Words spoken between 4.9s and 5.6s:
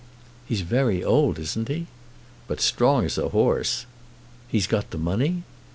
money?"